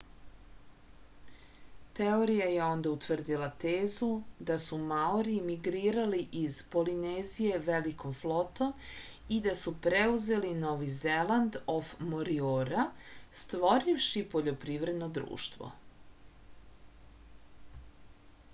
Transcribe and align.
teorija 1.97 2.45
je 2.51 2.61
onda 2.67 2.91
utvrdila 2.93 3.49
tezu 3.63 4.07
da 4.49 4.55
su 4.63 4.77
maori 4.91 5.35
migrirali 5.49 6.21
iz 6.39 6.57
polinezije 6.75 7.59
velikom 7.67 8.15
flotom 8.21 8.71
i 9.37 9.39
da 9.49 9.53
su 9.61 9.73
preuzeli 9.87 10.53
novi 10.63 10.89
zeland 10.95 11.59
of 11.75 11.93
moriora 12.15 12.87
stvorivši 13.43 14.23
poljoprivredno 14.35 15.11
društvo 15.19 15.69